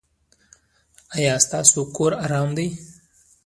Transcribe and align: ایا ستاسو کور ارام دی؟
ایا 1.15 1.33
ستاسو 1.45 1.81
کور 1.95 2.11
ارام 2.23 2.49
دی؟ 2.57 2.67